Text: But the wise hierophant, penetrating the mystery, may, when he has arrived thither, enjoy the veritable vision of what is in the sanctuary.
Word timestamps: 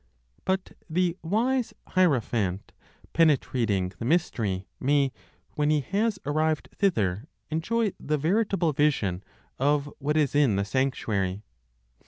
But 0.45 0.71
the 0.89 1.15
wise 1.21 1.75
hierophant, 1.89 2.71
penetrating 3.13 3.89
the 3.99 4.03
mystery, 4.05 4.65
may, 4.79 5.11
when 5.53 5.69
he 5.69 5.81
has 5.81 6.17
arrived 6.25 6.69
thither, 6.75 7.27
enjoy 7.51 7.91
the 7.99 8.17
veritable 8.17 8.73
vision 8.73 9.23
of 9.59 9.93
what 9.99 10.17
is 10.17 10.33
in 10.33 10.55
the 10.55 10.65
sanctuary. 10.65 11.43